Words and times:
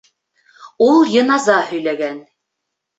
Ул 0.87 0.97
йыназа 1.17 1.61
һөйләгән. 1.71 2.23